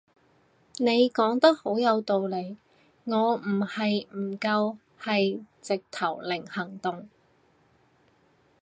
[0.77, 2.57] 你講得好有道理，
[3.03, 7.07] 我唔係唔夠係直頭零行動